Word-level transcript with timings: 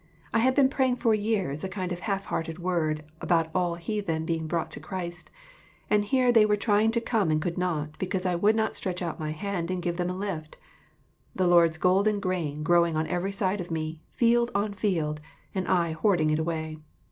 I 0.33 0.39
had 0.39 0.55
been 0.55 0.67
praying 0.67 0.95
for 0.95 1.13
years 1.13 1.63
a 1.63 1.69
kind 1.69 1.91
of 1.91 1.99
half 1.99 2.25
hearted 2.25 2.57
word 2.57 3.05
about 3.21 3.51
all 3.53 3.75
the 3.75 3.79
heathen 3.81 4.25
being 4.25 4.47
brought 4.47 4.71
to 4.71 4.79
Christ, 4.79 5.29
and 5.91 6.03
here 6.03 6.31
they 6.31 6.43
were 6.43 6.55
trying 6.55 6.89
to 6.89 6.99
come 6.99 7.29
and 7.29 7.39
could 7.39 7.55
not, 7.55 7.99
because 7.99 8.25
I 8.25 8.33
would 8.33 8.55
not 8.55 8.75
stretch 8.75 9.03
out 9.03 9.19
my 9.19 9.29
hand 9.29 9.69
and 9.69 9.79
give 9.79 9.97
them 9.97 10.09
a 10.09 10.17
lift; 10.17 10.57
the 11.35 11.45
Lord's 11.45 11.77
golden 11.77 12.19
grain 12.19 12.63
growing 12.63 12.97
on 12.97 13.05
every 13.05 13.31
side 13.31 13.61
of 13.61 13.69
me, 13.69 14.01
field 14.09 14.49
on 14.55 14.73
field, 14.73 15.21
and 15.53 15.67
I 15.67 15.91
hoarding 15.91 16.31
it 16.31 16.39
away 16.39 16.79